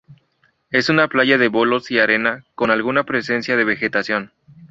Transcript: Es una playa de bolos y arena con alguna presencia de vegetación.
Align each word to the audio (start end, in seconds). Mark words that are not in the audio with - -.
Es 0.71 0.89
una 0.89 1.07
playa 1.09 1.37
de 1.37 1.47
bolos 1.47 1.91
y 1.91 1.99
arena 1.99 2.43
con 2.55 2.71
alguna 2.71 3.03
presencia 3.03 3.55
de 3.55 3.65
vegetación. 3.65 4.31